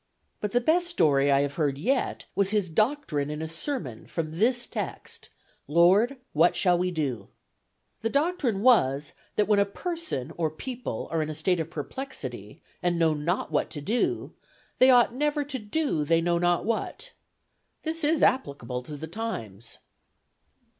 "But 0.39 0.51
the 0.51 0.59
best 0.59 0.87
story 0.87 1.31
I 1.31 1.41
have 1.41 1.53
heard 1.57 1.77
yet 1.77 2.25
was 2.33 2.49
his 2.49 2.71
doctrine 2.71 3.29
in 3.29 3.39
a 3.39 3.47
sermon 3.47 4.07
from 4.07 4.39
this 4.39 4.65
text, 4.65 5.29
'Lord, 5.67 6.17
what 6.33 6.55
shall 6.55 6.75
we 6.75 6.89
do?' 6.89 7.27
The 8.01 8.09
doctrine 8.09 8.63
was 8.63 9.13
that 9.35 9.47
when 9.47 9.59
a 9.59 9.63
person 9.63 10.31
or 10.37 10.49
people 10.49 11.07
are 11.11 11.21
in 11.21 11.29
a 11.29 11.35
state 11.35 11.59
of 11.59 11.69
perplexity, 11.69 12.63
and 12.81 12.97
know 12.97 13.13
not 13.13 13.51
what 13.51 13.69
to 13.69 13.79
do, 13.79 14.33
they 14.79 14.89
ought 14.89 15.13
never 15.13 15.43
to 15.43 15.59
do 15.59 16.03
they 16.03 16.19
know 16.19 16.39
not 16.39 16.65
what. 16.65 17.11
This 17.83 18.03
is 18.03 18.23
applicable 18.23 18.81
to 18.81 18.97
the 18.97 19.05
times." 19.05 19.77